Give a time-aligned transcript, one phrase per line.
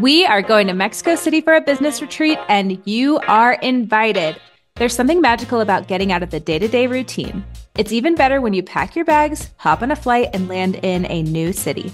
[0.00, 4.40] We are going to Mexico City for a business retreat, and you are invited.
[4.76, 7.44] There's something magical about getting out of the day to day routine.
[7.76, 11.04] It's even better when you pack your bags, hop on a flight, and land in
[11.06, 11.92] a new city.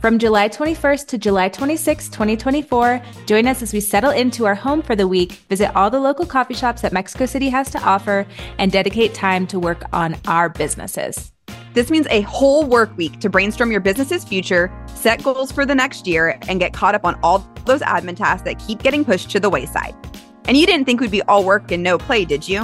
[0.00, 4.80] From July 21st to July 26, 2024, join us as we settle into our home
[4.80, 8.26] for the week, visit all the local coffee shops that Mexico City has to offer,
[8.56, 11.31] and dedicate time to work on our businesses.
[11.74, 15.74] This means a whole work week to brainstorm your business's future, set goals for the
[15.74, 19.30] next year, and get caught up on all those admin tasks that keep getting pushed
[19.30, 19.94] to the wayside.
[20.44, 22.62] And you didn't think we'd be all work and no play, did you?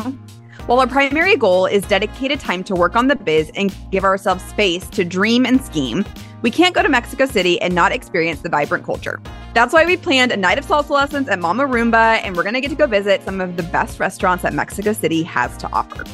[0.66, 4.44] While our primary goal is dedicated time to work on the biz and give ourselves
[4.44, 6.04] space to dream and scheme,
[6.42, 9.20] we can't go to Mexico City and not experience the vibrant culture.
[9.54, 12.60] That's why we planned a night of salsa lessons at Mama Rumba, and we're to
[12.60, 16.04] get to go visit some of the best restaurants that Mexico City has to offer.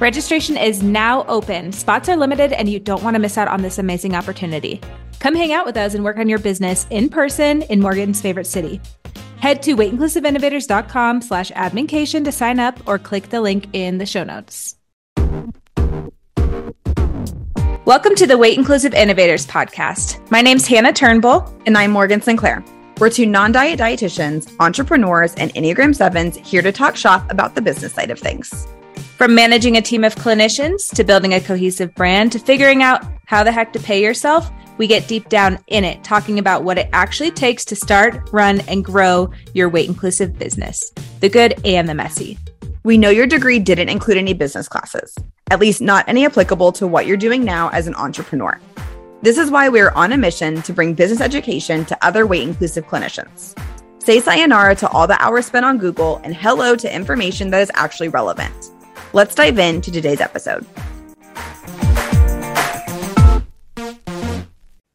[0.00, 1.72] Registration is now open.
[1.72, 4.80] Spots are limited, and you don't want to miss out on this amazing opportunity.
[5.18, 8.46] Come hang out with us and work on your business in person in Morgan's favorite
[8.46, 8.80] city.
[9.38, 14.22] Head to weightInclusiveInnovators.com slash admincation to sign up or click the link in the show
[14.22, 14.76] notes.
[17.84, 20.30] Welcome to the Weight Inclusive Innovators podcast.
[20.30, 21.52] My name's Hannah Turnbull.
[21.66, 22.64] And I'm Morgan Sinclair.
[23.00, 27.62] We're two non diet dietitians, entrepreneurs, and Enneagram 7s here to talk shop about the
[27.62, 28.68] business side of things.
[29.18, 33.42] From managing a team of clinicians to building a cohesive brand to figuring out how
[33.42, 36.88] the heck to pay yourself, we get deep down in it, talking about what it
[36.92, 41.94] actually takes to start, run, and grow your weight inclusive business the good and the
[41.94, 42.38] messy.
[42.84, 45.16] We know your degree didn't include any business classes,
[45.50, 48.60] at least not any applicable to what you're doing now as an entrepreneur.
[49.22, 52.86] This is why we're on a mission to bring business education to other weight inclusive
[52.86, 53.58] clinicians.
[54.00, 57.72] Say sayonara to all the hours spent on Google and hello to information that is
[57.74, 58.70] actually relevant.
[59.14, 60.66] Let's dive into today's episode.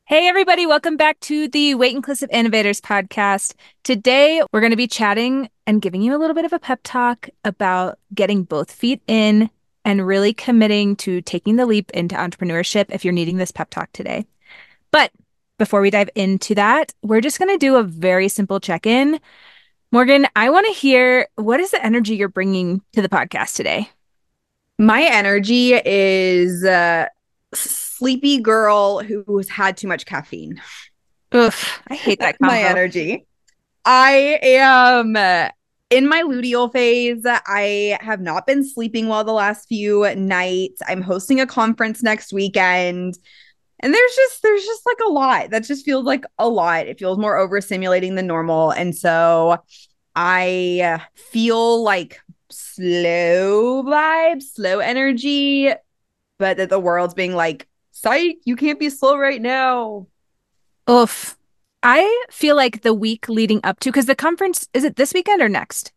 [0.06, 3.56] Hey, everybody, welcome back to the Weight Inclusive Innovators podcast.
[3.84, 6.82] Today, we're going to be chatting and giving you a little bit of a pep
[6.84, 9.50] talk about getting both feet in
[9.84, 13.92] and really committing to taking the leap into entrepreneurship if you're needing this pep talk
[13.94, 14.28] today.
[14.92, 15.12] But
[15.58, 19.20] before we dive into that, we're just going to do a very simple check in.
[19.92, 23.90] Morgan, I want to hear what is the energy you're bringing to the podcast today?
[24.84, 27.08] My energy is uh,
[27.54, 30.62] sleepy girl who has had too much caffeine.
[31.32, 31.54] Ugh,
[31.88, 32.36] I hate that.
[32.42, 33.26] my energy.
[33.86, 35.50] I am uh,
[35.90, 37.24] in my luteal phase.
[37.26, 40.82] I have not been sleeping well the last few nights.
[40.86, 43.18] I'm hosting a conference next weekend.
[43.80, 46.88] And there's just there's just like a lot that just feels like a lot.
[46.88, 48.72] It feels more overstimulating than normal.
[48.72, 49.60] And so
[50.14, 52.20] I feel like
[52.76, 55.72] slow vibes, slow energy,
[56.40, 60.08] but that the world's being like, psych, you can't be slow right now.
[60.90, 61.38] Oof.
[61.84, 65.42] I feel like the week leading up to, because the conference, is it this weekend
[65.42, 65.92] or next?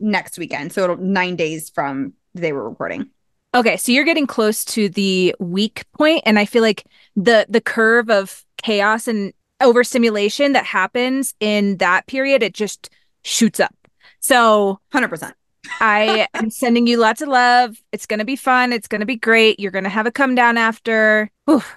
[0.00, 0.72] Next weekend.
[0.72, 3.10] So it'll nine days from they were recording.
[3.54, 6.84] Okay, so you're getting close to the week point, and I feel like
[7.14, 12.90] the the curve of chaos and overstimulation that happens in that period, it just
[13.22, 13.74] shoots up.
[14.18, 15.34] So, hundred percent.
[15.80, 17.76] I am sending you lots of love.
[17.92, 18.72] It's going to be fun.
[18.72, 19.60] It's going to be great.
[19.60, 21.30] You're going to have a come down after.
[21.50, 21.76] Oof.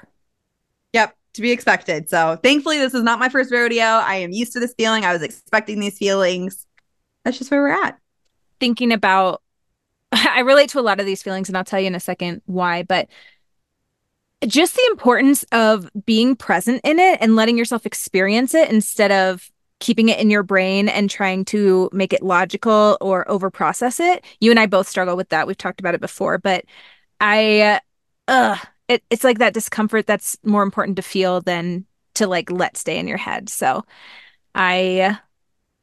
[0.93, 2.09] Yep, to be expected.
[2.09, 3.83] So, thankfully, this is not my first rodeo.
[3.83, 5.03] I am used to this feeling.
[5.03, 6.65] I was expecting these feelings.
[7.23, 7.99] That's just where we're at.
[8.59, 9.41] Thinking about,
[10.11, 12.41] I relate to a lot of these feelings, and I'll tell you in a second
[12.45, 13.09] why, but
[14.45, 19.51] just the importance of being present in it and letting yourself experience it instead of
[19.79, 24.25] keeping it in your brain and trying to make it logical or over process it.
[24.39, 25.47] You and I both struggle with that.
[25.47, 26.65] We've talked about it before, but
[27.19, 27.79] I,
[28.27, 31.85] uh, it, it's like that discomfort that's more important to feel than
[32.15, 33.49] to like let stay in your head.
[33.49, 33.85] So,
[34.55, 35.19] I,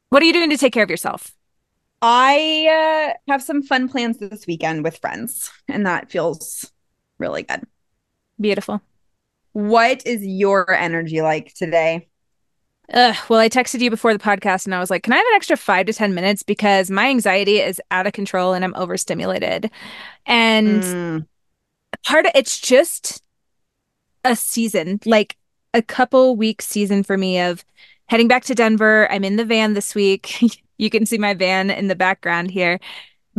[0.08, 1.32] what are you doing to take care of yourself?
[2.02, 6.70] I uh, have some fun plans this weekend with friends, and that feels
[7.18, 7.62] really good.
[8.40, 8.82] Beautiful.
[9.52, 12.08] What is your energy like today?
[12.92, 15.26] Ugh, well, I texted you before the podcast and I was like, can I have
[15.26, 16.42] an extra five to 10 minutes?
[16.42, 19.70] Because my anxiety is out of control and I'm overstimulated.
[20.26, 21.26] And mm.
[22.06, 23.22] part of it's just
[24.24, 25.36] a season, like
[25.72, 27.64] a couple weeks season for me of
[28.06, 29.10] heading back to Denver.
[29.10, 30.38] I'm in the van this week.
[30.78, 32.80] you can see my van in the background here.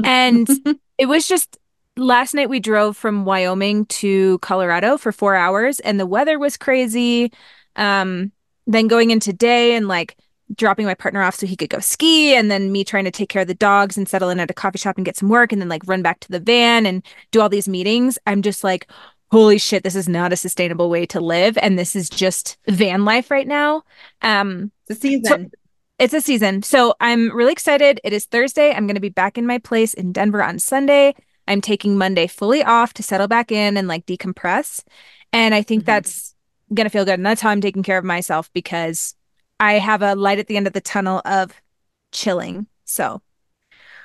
[0.04, 0.50] And
[0.98, 1.58] it was just
[1.98, 6.58] last night we drove from Wyoming to Colorado for four hours and the weather was
[6.58, 7.32] crazy.
[7.76, 8.32] Um,
[8.68, 10.18] then going into day and like
[10.56, 13.30] dropping my partner off so he could go ski and then me trying to take
[13.30, 15.52] care of the dogs and settle in at a coffee shop and get some work
[15.52, 18.64] and then like run back to the van and do all these meetings i'm just
[18.64, 18.88] like
[19.32, 21.58] holy shit, this is not a sustainable way to live.
[21.58, 23.84] And this is just van life right now.
[24.22, 25.26] Um, it's a season.
[25.26, 25.58] So
[25.98, 26.64] it's a season.
[26.64, 28.00] So I'm really excited.
[28.04, 28.72] It is Thursday.
[28.72, 31.16] I'm going to be back in my place in Denver on Sunday.
[31.48, 34.84] I'm taking Monday fully off to settle back in and like decompress.
[35.32, 35.88] And I think mm-hmm.
[35.88, 36.35] that's
[36.74, 37.20] going to feel good.
[37.20, 39.16] And that's how I'm taking care of myself because
[39.60, 41.52] I have a light at the end of the tunnel of
[42.12, 42.68] chilling.
[42.86, 43.22] So,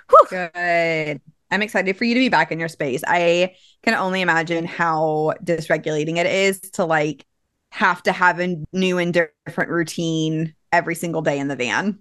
[0.08, 0.26] whew.
[0.30, 1.20] good.
[1.50, 3.02] I'm excited for you to be back in your space.
[3.06, 7.24] I can only imagine how dysregulating it is to like
[7.72, 11.98] have to have a new and different routine every single day in the van.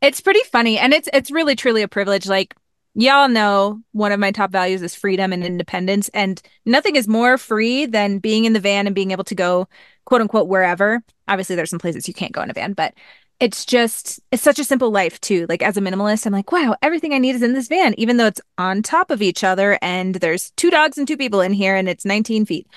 [0.00, 2.54] It's pretty funny and it's it's really truly a privilege like
[2.94, 7.36] y'all know one of my top values is freedom and independence and nothing is more
[7.36, 9.68] free than being in the van and being able to go
[10.04, 11.02] quote unquote wherever.
[11.26, 12.94] Obviously there's some places you can't go in a van, but
[13.40, 15.46] it's just it's such a simple life too.
[15.48, 18.16] Like as a minimalist i'm like wow everything i need is in this van even
[18.16, 21.52] though it's on top of each other and there's two dogs and two people in
[21.52, 22.68] here and it's 19 feet.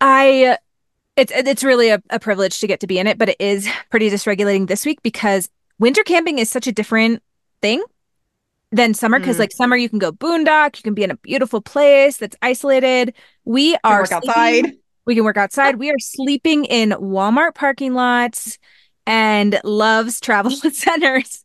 [0.00, 0.56] I
[1.16, 3.68] it's it's really a, a privilege to get to be in it but it is
[3.90, 7.22] pretty dysregulating this week because winter camping is such a different
[7.60, 7.84] thing
[8.72, 9.40] than summer because mm.
[9.40, 13.14] like summer you can go boondock you can be in a beautiful place that's isolated
[13.44, 14.72] we are outside
[15.06, 18.58] we can work outside we are sleeping in walmart parking lots
[19.10, 21.44] and Love's travel centers.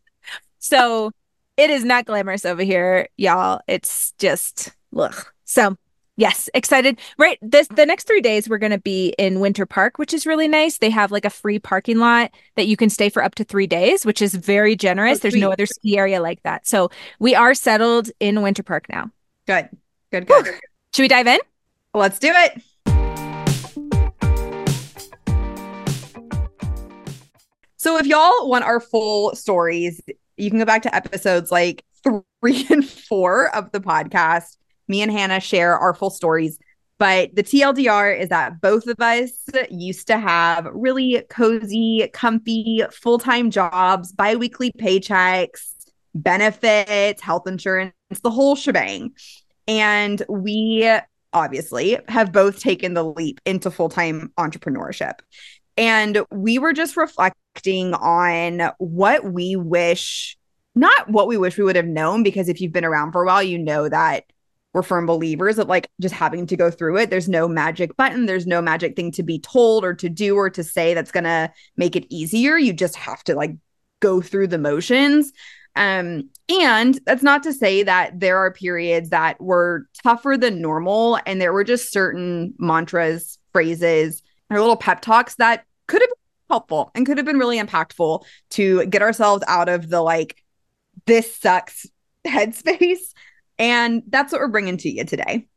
[0.59, 1.11] So
[1.57, 3.61] it is not glamorous over here, y'all.
[3.67, 5.15] It's just ugh.
[5.45, 5.75] So
[6.17, 6.99] yes, excited.
[7.17, 7.37] Right.
[7.41, 10.77] This the next three days we're gonna be in Winter Park, which is really nice.
[10.77, 13.67] They have like a free parking lot that you can stay for up to three
[13.67, 15.19] days, which is very generous.
[15.19, 16.67] Oh, There's no other ski area like that.
[16.67, 16.89] So
[17.19, 19.11] we are settled in Winter Park now.
[19.47, 19.69] Good.
[20.11, 20.45] Good, good.
[20.93, 21.39] Should we dive in?
[21.93, 22.61] Let's do it.
[27.77, 30.01] So if y'all want our full stories,
[30.37, 34.57] you can go back to episodes like three and four of the podcast.
[34.87, 36.59] Me and Hannah share our full stories.
[36.97, 39.31] But the TLDR is that both of us
[39.69, 45.73] used to have really cozy, comfy, full time jobs, bi weekly paychecks,
[46.13, 47.93] benefits, health insurance,
[48.23, 49.11] the whole shebang.
[49.67, 50.89] And we
[51.33, 55.19] obviously have both taken the leap into full time entrepreneurship.
[55.77, 60.37] And we were just reflecting on what we wish,
[60.73, 63.25] not what we wish we would have known, because if you've been around for a
[63.25, 64.23] while, you know that
[64.75, 67.09] we're firm believers of like just having to go through it.
[67.09, 70.49] There's no magic button, there's no magic thing to be told or to do or
[70.49, 72.57] to say that's going to make it easier.
[72.57, 73.55] You just have to like
[74.01, 75.31] go through the motions.
[75.77, 81.19] Um, and that's not to say that there are periods that were tougher than normal
[81.25, 86.49] and there were just certain mantras, phrases, or little pep talks that could have been
[86.49, 90.35] helpful and could have been really impactful to get ourselves out of the like
[91.05, 91.87] this sucks
[92.27, 93.13] headspace
[93.57, 95.47] and that's what we're bringing to you today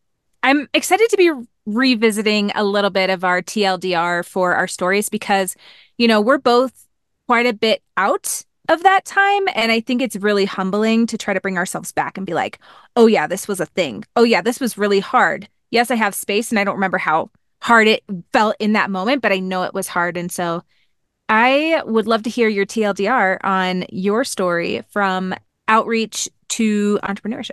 [0.42, 1.30] i'm excited to be
[1.66, 5.56] revisiting a little bit of our tldr for our stories because
[5.96, 6.86] you know we're both
[7.26, 11.34] quite a bit out of that time and i think it's really humbling to try
[11.34, 12.58] to bring ourselves back and be like
[12.96, 16.14] oh yeah this was a thing oh yeah this was really hard yes i have
[16.14, 17.30] space and i don't remember how
[17.60, 20.16] hard it felt in that moment, but I know it was hard.
[20.16, 20.62] And so
[21.28, 25.34] I would love to hear your TLDR on your story from
[25.66, 27.52] outreach to entrepreneurship.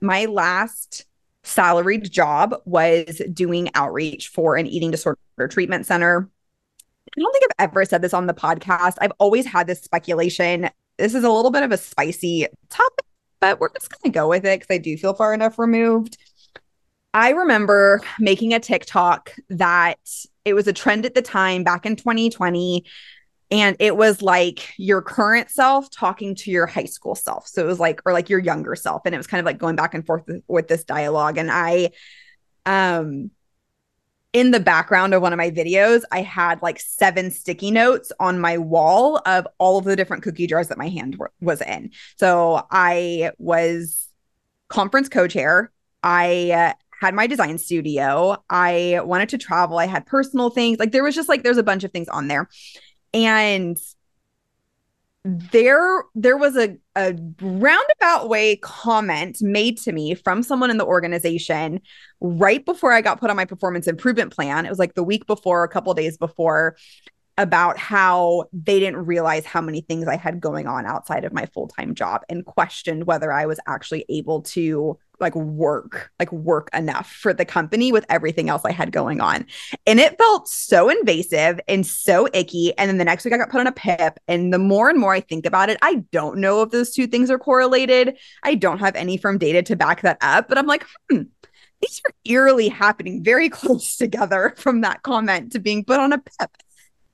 [0.00, 1.04] My last
[1.44, 5.18] salaried job was doing outreach for an eating disorder
[5.48, 6.28] treatment center.
[7.16, 8.96] I don't think I've ever said this on the podcast.
[9.00, 10.68] I've always had this speculation.
[10.98, 13.06] This is a little bit of a spicy topic,
[13.40, 16.18] but we're just going to go with it because I do feel far enough removed.
[17.14, 19.98] I remember making a TikTok that
[20.44, 22.84] it was a trend at the time back in 2020.
[23.50, 27.46] And it was like your current self talking to your high school self.
[27.46, 29.02] So it was like, or like your younger self.
[29.04, 31.38] And it was kind of like going back and forth with, this dialogue.
[31.38, 31.90] And I,
[32.66, 33.30] um,
[34.34, 38.38] in the background of one of my videos, I had like seven sticky notes on
[38.38, 41.90] my wall of all of the different cookie jars that my hand w- was in.
[42.16, 44.08] So I was
[44.68, 45.72] conference co chair.
[46.02, 48.42] I uh, had my design studio.
[48.50, 49.78] I wanted to travel.
[49.78, 50.78] I had personal things.
[50.78, 52.48] Like there was just like there's a bunch of things on there.
[53.12, 53.78] And
[55.24, 60.86] there there was a a roundabout way comment made to me from someone in the
[60.86, 61.80] organization
[62.20, 64.64] right before I got put on my performance improvement plan.
[64.64, 66.76] It was like the week before, a couple days before
[67.36, 71.46] about how they didn't realize how many things I had going on outside of my
[71.46, 77.10] full-time job and questioned whether I was actually able to like work, like work enough
[77.10, 79.46] for the company with everything else I had going on.
[79.86, 82.76] And it felt so invasive and so icky.
[82.78, 84.18] And then the next week I got put on a PIP.
[84.28, 87.06] And the more and more I think about it, I don't know if those two
[87.06, 88.16] things are correlated.
[88.42, 91.22] I don't have any firm data to back that up, but I'm like, hmm,
[91.80, 96.18] these are eerily happening very close together from that comment to being put on a
[96.18, 96.50] PIP.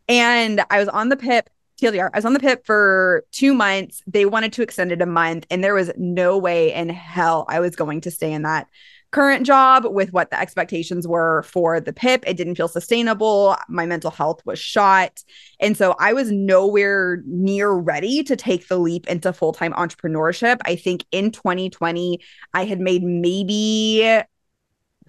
[0.09, 1.49] And I was on the PIP,
[1.81, 4.03] TLDR, I was on the PIP for two months.
[4.07, 7.61] They wanted to extend it a month, and there was no way in hell I
[7.61, 8.69] was going to stay in that
[9.15, 12.25] current job with what the expectations were for the PIP.
[12.27, 13.57] It didn't feel sustainable.
[13.69, 15.23] My mental health was shot.
[15.61, 20.59] And so I was nowhere near ready to take the leap into full time entrepreneurship.
[20.65, 22.19] I think in 2020,
[22.55, 24.21] I had made maybe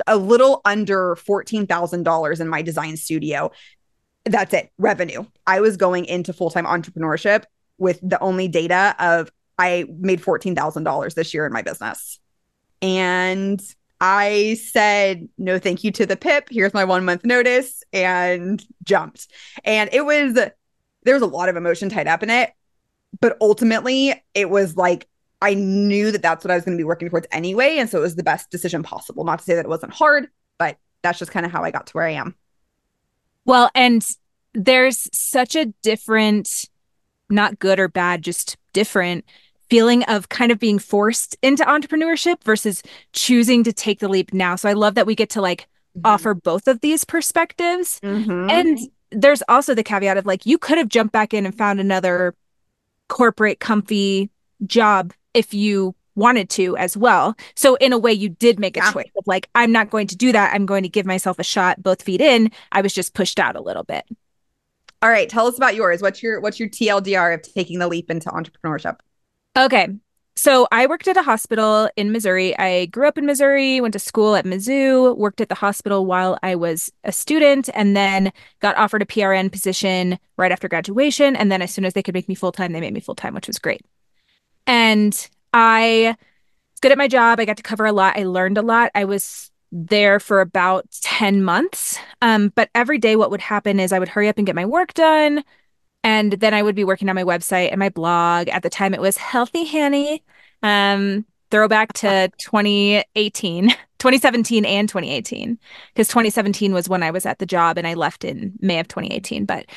[0.06, 3.52] a little under $14,000 in my design studio.
[4.26, 5.26] That's it, revenue.
[5.46, 7.44] I was going into full time entrepreneurship
[7.78, 12.20] with the only data of I made $14,000 this year in my business.
[12.82, 13.62] And
[14.02, 16.50] I said, no, thank you to the PIP.
[16.50, 19.28] Here's my one month notice and jumped.
[19.64, 22.52] And it was, there was a lot of emotion tied up in it.
[23.22, 25.08] But ultimately, it was like
[25.42, 27.78] I knew that that's what I was going to be working towards anyway.
[27.78, 29.24] And so it was the best decision possible.
[29.24, 30.28] Not to say that it wasn't hard,
[30.58, 32.36] but that's just kind of how I got to where I am.
[33.46, 34.06] Well, and
[34.54, 36.66] there's such a different,
[37.30, 39.26] not good or bad, just different
[39.70, 42.84] feeling of kind of being forced into entrepreneurship versus
[43.14, 44.56] choosing to take the leap now.
[44.56, 45.62] So I love that we get to like
[45.98, 46.02] mm-hmm.
[46.06, 48.00] offer both of these perspectives.
[48.02, 48.50] Mm-hmm.
[48.50, 48.80] And
[49.12, 52.36] there's also the caveat of like, you could have jumped back in and found another
[53.08, 54.30] corporate, comfy
[54.66, 57.36] job if you wanted to as well.
[57.56, 58.92] So in a way you did make a yeah.
[58.92, 60.54] choice of like I'm not going to do that.
[60.54, 62.52] I'm going to give myself a shot both feet in.
[62.72, 64.06] I was just pushed out a little bit.
[65.02, 66.02] All right, tell us about yours.
[66.02, 68.98] What's your what's your TLDR of taking the leap into entrepreneurship?
[69.58, 69.90] Okay.
[70.38, 72.58] So I worked at a hospital in Missouri.
[72.60, 76.38] I grew up in Missouri, went to school at Mizzou, worked at the hospital while
[76.44, 81.38] I was a student, and then got offered a PRN position right after graduation.
[81.38, 83.16] And then as soon as they could make me full time, they made me full
[83.16, 83.82] time, which was great.
[84.68, 86.18] And I
[86.74, 87.40] was good at my job.
[87.40, 88.18] I got to cover a lot.
[88.18, 88.92] I learned a lot.
[88.94, 91.98] I was there for about 10 months.
[92.22, 94.66] Um, but every day, what would happen is I would hurry up and get my
[94.66, 95.44] work done.
[96.04, 98.50] And then I would be working on my website and my blog.
[98.50, 100.24] At the time, it was Healthy Hanny.
[100.62, 103.70] Um, throwback to 2018,
[104.00, 105.58] 2017 and 2018,
[105.94, 108.90] because 2017 was when I was at the job and I left in May of
[108.90, 109.46] 2018.
[109.46, 109.68] But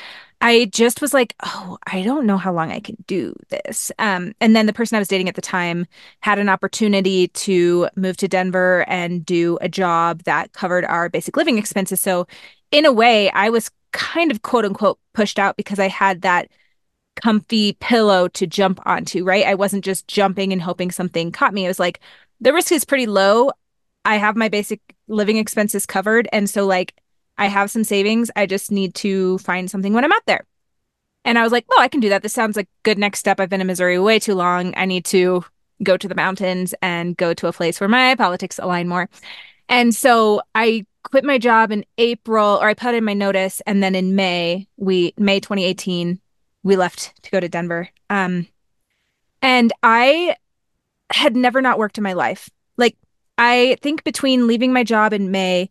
[0.41, 3.91] I just was like, oh, I don't know how long I can do this.
[3.99, 5.85] Um, and then the person I was dating at the time
[6.21, 11.35] had an opportunity to move to Denver and do a job that covered our basic
[11.35, 11.99] living expenses.
[11.99, 12.25] So,
[12.71, 16.49] in a way, I was kind of quote unquote pushed out because I had that
[17.21, 19.45] comfy pillow to jump onto, right?
[19.45, 21.65] I wasn't just jumping and hoping something caught me.
[21.65, 21.99] It was like,
[22.39, 23.51] the risk is pretty low.
[24.05, 26.29] I have my basic living expenses covered.
[26.31, 26.95] And so, like,
[27.39, 28.29] I have some savings.
[28.35, 30.45] I just need to find something when I'm out there.
[31.25, 32.21] And I was like, well, I can do that.
[32.21, 33.39] This sounds like good next step.
[33.39, 34.73] I've been in Missouri way too long.
[34.77, 35.43] I need to
[35.81, 39.09] go to the mountains and go to a place where my politics align more.
[39.69, 43.81] And so I quit my job in April, or I put in my notice, and
[43.81, 46.19] then in May, we May 2018,
[46.63, 47.89] we left to go to Denver.
[48.09, 48.47] Um,
[49.41, 50.35] and I
[51.11, 52.49] had never not worked in my life.
[52.77, 52.97] Like
[53.37, 55.69] I think between leaving my job in May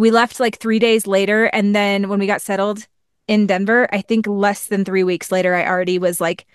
[0.00, 1.44] we left like three days later.
[1.52, 2.88] And then when we got settled
[3.28, 6.46] in Denver, I think less than three weeks later, I already was like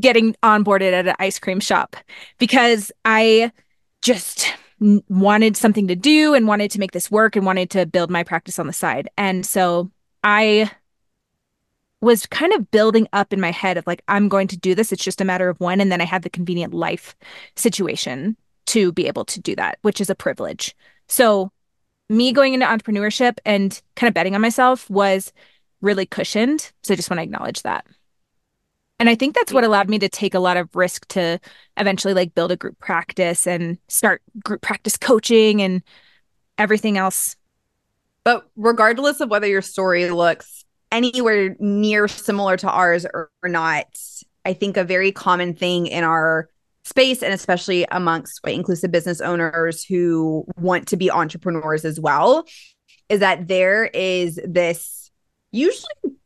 [0.00, 1.94] getting onboarded at an ice cream shop
[2.38, 3.52] because I
[4.00, 4.52] just
[5.08, 8.24] wanted something to do and wanted to make this work and wanted to build my
[8.24, 9.08] practice on the side.
[9.16, 9.88] And so
[10.24, 10.68] I
[12.00, 14.90] was kind of building up in my head of like, I'm going to do this.
[14.90, 15.80] It's just a matter of when.
[15.80, 17.14] And then I had the convenient life
[17.54, 18.36] situation
[18.66, 20.74] to be able to do that, which is a privilege.
[21.06, 21.52] So
[22.12, 25.32] me going into entrepreneurship and kind of betting on myself was
[25.80, 26.70] really cushioned.
[26.82, 27.86] So I just want to acknowledge that.
[28.98, 31.40] And I think that's what allowed me to take a lot of risk to
[31.76, 35.82] eventually like build a group practice and start group practice coaching and
[36.58, 37.34] everything else.
[38.24, 43.86] But regardless of whether your story looks anywhere near similar to ours or, or not,
[44.44, 46.48] I think a very common thing in our
[46.84, 52.44] space and especially amongst weight inclusive business owners who want to be entrepreneurs as well
[53.08, 55.10] is that there is this
[55.52, 56.16] usually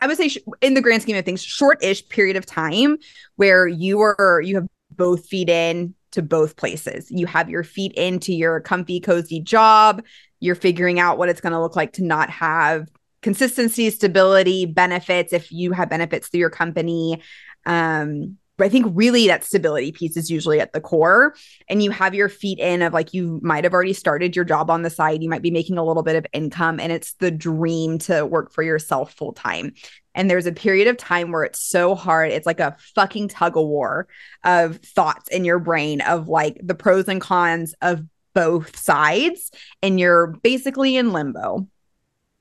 [0.00, 2.98] I would say in the grand scheme of things short-ish period of time
[3.36, 7.10] where you are you have both feet in to both places.
[7.10, 10.02] You have your feet into your comfy cozy job,
[10.40, 12.88] you're figuring out what it's going to look like to not have
[13.22, 17.22] consistency, stability, benefits if you have benefits through your company.
[17.64, 21.34] Um I think really that stability piece is usually at the core.
[21.68, 24.70] And you have your feet in of like you might have already started your job
[24.70, 25.22] on the side.
[25.22, 28.52] You might be making a little bit of income, and it's the dream to work
[28.52, 29.74] for yourself full time.
[30.14, 32.32] And there's a period of time where it's so hard.
[32.32, 34.08] It's like a fucking tug of war
[34.44, 38.02] of thoughts in your brain of like the pros and cons of
[38.36, 39.50] both sides
[39.82, 41.66] and you're basically in limbo.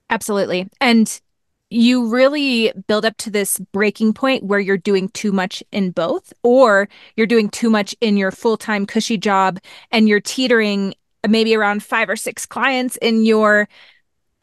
[0.09, 0.67] Absolutely.
[0.81, 1.21] And
[1.69, 6.31] you really build up to this breaking point where you're doing too much in both,
[6.43, 9.59] or you're doing too much in your full time cushy job
[9.91, 10.93] and you're teetering
[11.27, 13.67] maybe around five or six clients in your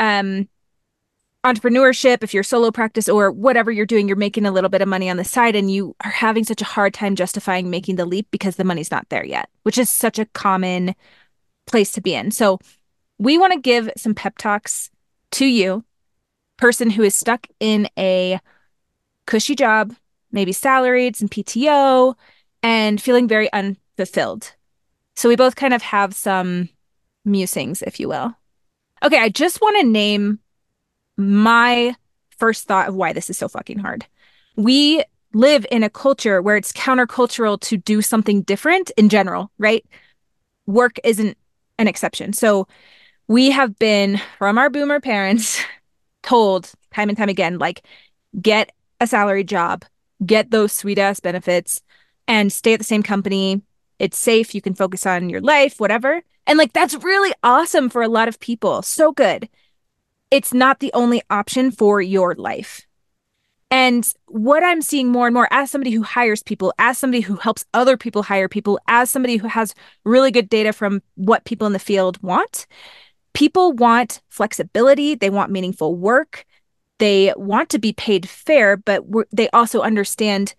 [0.01, 0.49] um,
[1.45, 4.89] entrepreneurship, if you're solo practice or whatever you're doing, you're making a little bit of
[4.89, 8.07] money on the side and you are having such a hard time justifying making the
[8.07, 10.95] leap because the money's not there yet, which is such a common
[11.67, 12.31] place to be in.
[12.31, 12.59] So,
[13.19, 14.91] we want to give some pep talks
[15.33, 15.85] to you
[16.63, 18.39] person who is stuck in a
[19.27, 19.97] cushy job,
[20.31, 22.15] maybe salaried, some PTO,
[22.63, 24.55] and feeling very unfulfilled.
[25.17, 26.69] So we both kind of have some
[27.25, 28.33] musings, if you will.
[29.03, 30.39] Okay, I just want to name
[31.17, 31.97] my
[32.39, 34.07] first thought of why this is so fucking hard.
[34.55, 35.03] We
[35.35, 39.85] live in a culture where it's countercultural to do something different in general, right?
[40.67, 41.37] Work isn't
[41.81, 42.33] an exception.
[42.33, 42.69] So
[43.27, 45.61] we have been from our boomer parents
[46.23, 47.83] told time and time again like
[48.41, 49.85] get a salary job
[50.25, 51.81] get those sweet ass benefits
[52.29, 53.63] and stay at the same company.
[53.99, 54.55] It's safe.
[54.55, 56.23] You can focus on your life whatever.
[56.47, 58.83] And like that's really awesome for a lot of people.
[58.83, 59.49] So good.
[60.31, 62.87] It's not the only option for your life.
[63.71, 67.37] And what I'm seeing more and more as somebody who hires people, as somebody who
[67.37, 69.75] helps other people hire people, as somebody who has
[70.05, 72.67] really good data from what people in the field want,
[73.33, 76.45] people want flexibility, they want meaningful work,
[76.99, 80.55] they want to be paid fair, but they also understand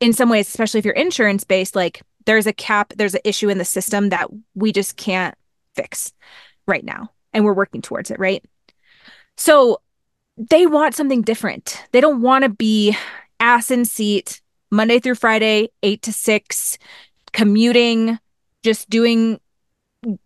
[0.00, 3.48] in some ways, especially if you're insurance based, like there's a cap, there's an issue
[3.48, 5.34] in the system that we just can't
[5.74, 6.12] fix
[6.66, 7.10] right now.
[7.32, 8.44] And we're working towards it, right?
[9.36, 9.80] So
[10.36, 11.82] they want something different.
[11.92, 12.96] They don't want to be
[13.40, 14.40] ass in seat
[14.70, 16.78] Monday through Friday, eight to six,
[17.32, 18.18] commuting,
[18.62, 19.40] just doing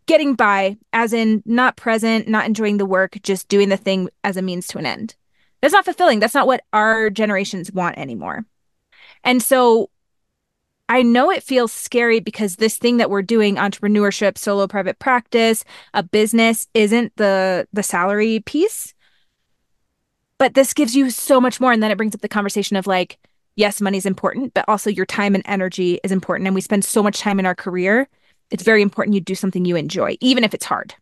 [0.06, 4.36] getting by, as in not present, not enjoying the work, just doing the thing as
[4.36, 5.14] a means to an end.
[5.60, 6.20] That's not fulfilling.
[6.20, 8.46] That's not what our generations want anymore.
[9.24, 9.90] And so
[10.88, 15.64] I know it feels scary because this thing that we're doing, entrepreneurship, solo private practice,
[15.94, 18.94] a business isn't the the salary piece.
[20.38, 22.86] But this gives you so much more and then it brings up the conversation of
[22.86, 23.18] like
[23.56, 27.02] yes, money's important, but also your time and energy is important and we spend so
[27.02, 28.06] much time in our career
[28.50, 30.94] it's very important you do something you enjoy, even if it's hard.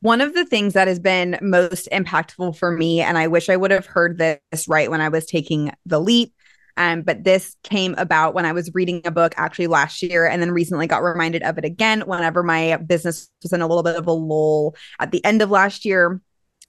[0.00, 3.56] One of the things that has been most impactful for me, and I wish I
[3.56, 6.32] would have heard this right when I was taking the leap,
[6.76, 10.40] um, but this came about when I was reading a book actually last year and
[10.40, 13.96] then recently got reminded of it again whenever my business was in a little bit
[13.96, 16.20] of a lull at the end of last year.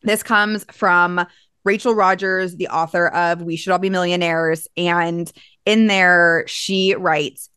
[0.01, 1.23] This comes from
[1.63, 4.67] Rachel Rodgers, the author of We Should All Be Millionaires.
[4.75, 5.31] And
[5.65, 7.49] in there, she writes,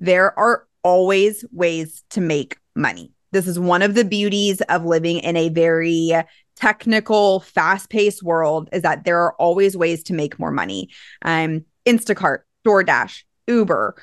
[0.00, 3.12] There are always ways to make money.
[3.32, 6.12] This is one of the beauties of living in a very
[6.56, 10.90] technical, fast-paced world is that there are always ways to make more money.
[11.22, 13.96] Um, Instacart, DoorDash, Uber.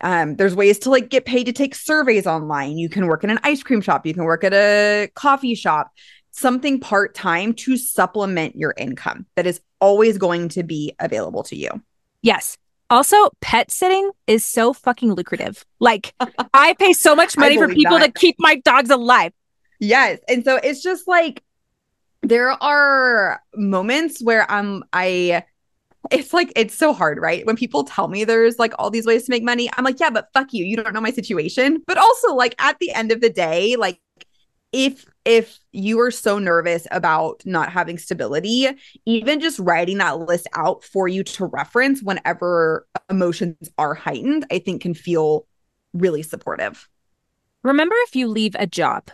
[0.00, 2.76] Um, there's ways to like get paid to take surveys online.
[2.76, 4.04] You can work in an ice cream shop.
[4.04, 5.92] You can work at a coffee shop.
[6.32, 11.56] Something part time to supplement your income that is always going to be available to
[11.56, 11.70] you.
[12.22, 12.58] Yes.
[12.92, 15.64] Also, pet sitting is so fucking lucrative.
[15.80, 16.14] Like,
[16.52, 18.14] I pay so much money for people that.
[18.14, 19.32] to keep my dogs alive.
[19.80, 20.20] Yes.
[20.28, 21.42] And so it's just like
[22.22, 25.42] there are moments where I'm I
[26.10, 27.46] it's like it's so hard, right?
[27.46, 30.10] When people tell me there's like all these ways to make money, I'm like, yeah,
[30.10, 30.64] but fuck you.
[30.66, 31.82] You don't know my situation.
[31.86, 34.00] But also like at the end of the day, like
[34.72, 38.68] if if you are so nervous about not having stability,
[39.06, 44.58] even just writing that list out for you to reference whenever emotions are heightened, I
[44.58, 45.46] think can feel
[45.92, 46.88] really supportive.
[47.62, 49.10] Remember, if you leave a job,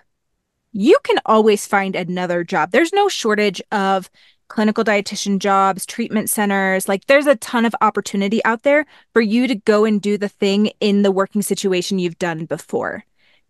[0.73, 2.71] you can always find another job.
[2.71, 4.09] There's no shortage of
[4.49, 6.88] clinical dietitian jobs, treatment centers.
[6.88, 10.29] Like, there's a ton of opportunity out there for you to go and do the
[10.29, 13.05] thing in the working situation you've done before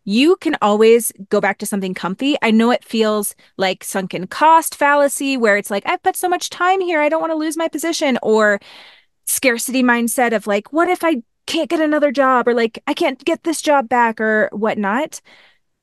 [0.09, 2.35] you can always go back to something comfy.
[2.41, 6.49] I know it feels like sunken cost fallacy, where it's like, I've put so much
[6.49, 8.59] time here, I don't want to lose my position, or
[9.27, 13.23] scarcity mindset of like, what if I can't get another job, or like, I can't
[13.23, 15.21] get this job back, or whatnot.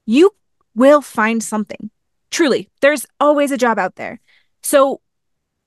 [0.08, 0.32] You
[0.74, 1.92] will find something.
[2.32, 4.20] Truly, there's always a job out there.
[4.64, 5.02] So,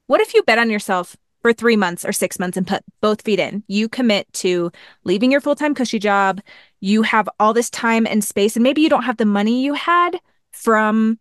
[0.08, 3.22] what if you bet on yourself for three months or six months and put both
[3.22, 3.62] feet in.
[3.68, 4.70] You commit to
[5.04, 6.40] leaving your full time cushy job.
[6.80, 9.74] You have all this time and space, and maybe you don't have the money you
[9.74, 10.20] had
[10.52, 11.18] from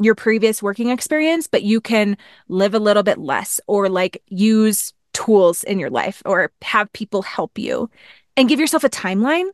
[0.00, 2.16] your previous working experience, but you can
[2.48, 7.22] live a little bit less or like use tools in your life or have people
[7.22, 7.90] help you
[8.36, 9.48] and give yourself a timeline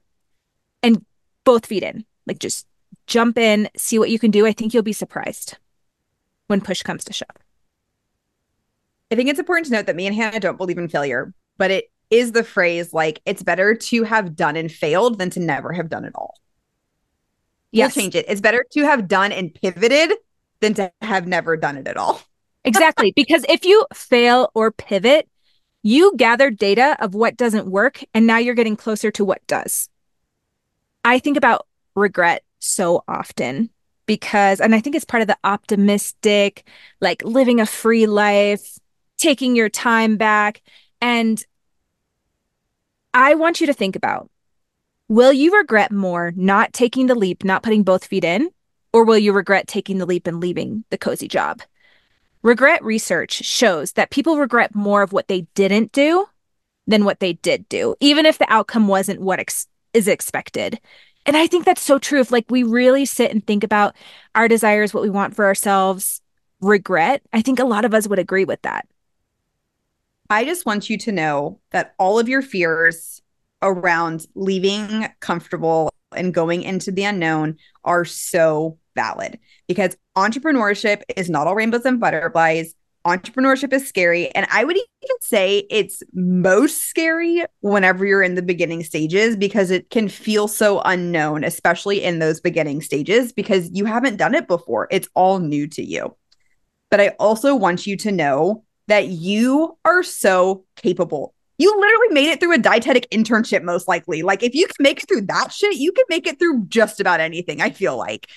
[0.83, 1.05] and
[1.45, 2.05] both feet in.
[2.27, 2.67] Like just
[3.07, 4.47] jump in, see what you can do.
[4.47, 5.57] I think you'll be surprised
[6.49, 7.29] when push comes to shove.
[9.11, 11.71] I think it's important to note that me and Hannah don't believe in failure, but
[11.71, 15.73] it is the phrase like it's better to have done and failed than to never
[15.73, 16.35] have done it all.
[17.73, 17.97] Yes.
[17.97, 18.27] We'll change it.
[18.29, 20.17] It's better to have done and pivoted
[20.61, 22.21] than to have never done it at all.
[22.65, 23.13] exactly.
[23.15, 25.29] Because if you fail or pivot,
[25.83, 29.91] you gather data of what doesn't work, and now you're getting closer to what does.
[31.05, 33.69] I think about regret so often
[34.07, 36.67] because, and I think it's part of the optimistic,
[37.01, 38.79] like living a free life,
[39.19, 40.63] taking your time back.
[41.01, 41.45] And
[43.15, 44.29] I want you to think about
[45.09, 48.51] will you regret more not taking the leap, not putting both feet in,
[48.93, 51.63] or will you regret taking the leap and leaving the cozy job?
[52.43, 56.27] Regret research shows that people regret more of what they didn't do
[56.89, 60.81] than what they did do, even if the outcome wasn't what ex- is expected.
[61.25, 62.21] And I think that's so true.
[62.21, 63.95] If like we really sit and think about
[64.35, 66.21] our desires, what we want for ourselves,
[66.61, 68.89] regret, I think a lot of us would agree with that.
[70.31, 73.21] I just want you to know that all of your fears
[73.63, 81.47] around leaving comfortable and going into the unknown are so valid because entrepreneurship is not
[81.47, 82.75] all rainbows and butterflies.
[83.07, 84.31] Entrepreneurship is scary.
[84.35, 89.71] And I would even say it's most scary whenever you're in the beginning stages because
[89.71, 94.49] it can feel so unknown, especially in those beginning stages because you haven't done it
[94.49, 94.89] before.
[94.91, 96.17] It's all new to you.
[96.91, 101.35] But I also want you to know that you are so capable.
[101.57, 104.23] You literally made it through a dietetic internship, most likely.
[104.23, 107.01] Like, if you can make it through that shit, you can make it through just
[107.01, 108.29] about anything, I feel like.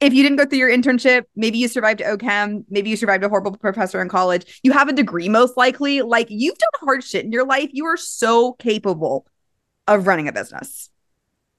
[0.00, 3.28] If you didn't go through your internship, maybe you survived OCHEM, maybe you survived a
[3.28, 6.02] horrible professor in college, you have a degree, most likely.
[6.02, 7.70] Like, you've done hard shit in your life.
[7.72, 9.26] You are so capable
[9.86, 10.88] of running a business.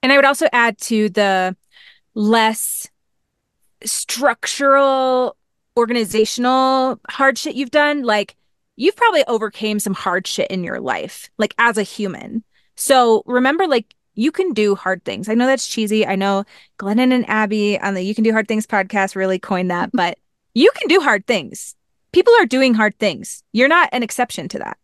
[0.02, 1.56] And I would also add to the
[2.14, 2.90] less
[3.84, 5.36] structural
[5.78, 8.36] organizational hard shit you've done, like
[8.76, 12.44] you've probably overcame some hard shit in your life, like as a human.
[12.76, 15.30] So remember, like you can do hard things.
[15.30, 16.06] I know that's cheesy.
[16.06, 16.46] I know
[16.78, 19.98] Glennon and Abby on the You Can Do Hard Things podcast really coined that, mm-hmm.
[19.98, 20.20] but
[20.54, 21.76] you can do hard things.
[22.12, 23.44] People are doing hard things.
[23.54, 24.78] You're not an exception to that.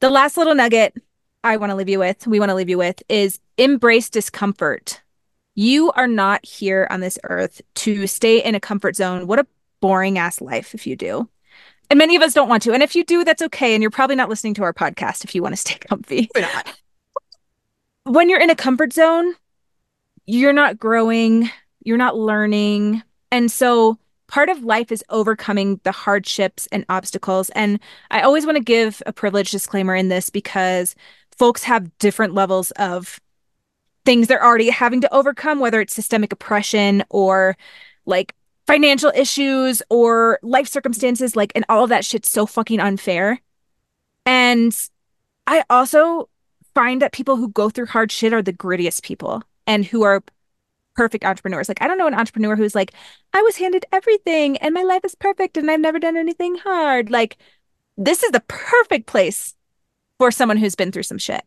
[0.00, 0.94] The last little nugget
[1.42, 5.02] I want to leave you with, we want to leave you with, is embrace discomfort.
[5.54, 9.26] You are not here on this earth to stay in a comfort zone.
[9.26, 9.46] What a
[9.84, 11.28] boring ass life if you do.
[11.90, 12.72] And many of us don't want to.
[12.72, 13.74] And if you do, that's okay.
[13.74, 16.30] And you're probably not listening to our podcast if you want to stay comfy.
[16.34, 16.74] We're not.
[18.04, 19.34] When you're in a comfort zone,
[20.24, 21.50] you're not growing,
[21.82, 23.02] you're not learning.
[23.30, 27.50] And so part of life is overcoming the hardships and obstacles.
[27.50, 27.78] And
[28.10, 30.94] I always want to give a privilege disclaimer in this because
[31.36, 33.20] folks have different levels of
[34.06, 37.54] things they're already having to overcome, whether it's systemic oppression or
[38.06, 38.34] like
[38.66, 43.40] financial issues or life circumstances like and all of that shit's so fucking unfair.
[44.26, 44.74] And
[45.46, 46.28] i also
[46.74, 50.22] find that people who go through hard shit are the grittiest people and who are
[50.96, 51.68] perfect entrepreneurs.
[51.68, 52.92] Like i don't know an entrepreneur who's like
[53.32, 57.10] i was handed everything and my life is perfect and i've never done anything hard.
[57.10, 57.36] Like
[57.96, 59.54] this is the perfect place
[60.18, 61.44] for someone who's been through some shit.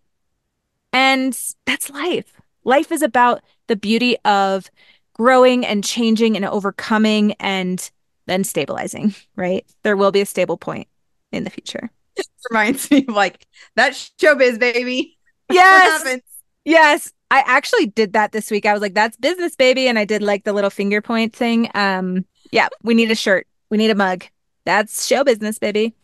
[0.93, 2.33] And that's life.
[2.63, 4.69] Life is about the beauty of
[5.17, 7.89] growing and changing and overcoming and
[8.27, 9.65] then stabilizing, right?
[9.83, 10.87] There will be a stable point
[11.31, 11.89] in the future.
[12.15, 15.13] It reminds me of like that showbiz baby.
[15.49, 16.19] Yes.
[16.65, 17.13] yes.
[17.31, 18.65] I actually did that this week.
[18.65, 19.87] I was like, that's business baby.
[19.87, 21.71] And I did like the little finger point thing.
[21.73, 23.47] Um, yeah, we need a shirt.
[23.69, 24.25] We need a mug.
[24.65, 25.95] That's show business, baby.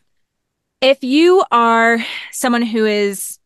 [0.79, 1.97] If you are
[2.31, 3.37] someone who is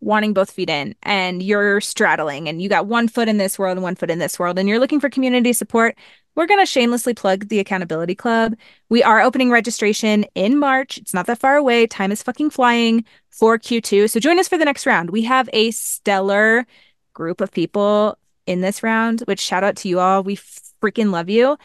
[0.00, 3.76] wanting both feet in and you're straddling and you got one foot in this world
[3.76, 5.96] and one foot in this world and you're looking for community support,
[6.34, 8.54] we're going to shamelessly plug the Accountability Club.
[8.90, 10.98] We are opening registration in March.
[10.98, 11.86] It's not that far away.
[11.86, 14.10] Time is fucking flying for Q2.
[14.10, 15.10] So join us for the next round.
[15.10, 16.66] We have a stellar
[17.14, 20.22] group of people in this round, which shout out to you all.
[20.22, 21.56] We freaking love you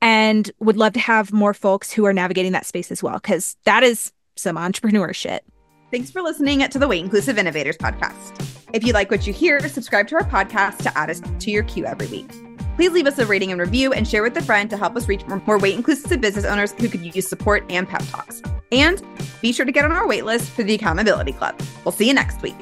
[0.00, 3.56] and would love to have more folks who are navigating that space as well, because
[3.64, 5.44] that is some entrepreneur shit.
[5.92, 8.32] Thanks for listening to the Weight Inclusive Innovators podcast.
[8.72, 11.64] If you like what you hear, subscribe to our podcast to add us to your
[11.64, 12.30] queue every week.
[12.76, 15.06] Please leave us a rating and review and share with a friend to help us
[15.06, 18.40] reach more weight inclusive business owners who could use support and pep talks.
[18.72, 19.02] And
[19.42, 21.60] be sure to get on our waitlist for the Accountability Club.
[21.84, 22.56] We'll see you next week.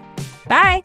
[0.48, 0.82] Bye.